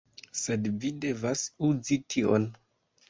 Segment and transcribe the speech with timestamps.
[0.43, 2.49] Sed vi devas uzi tion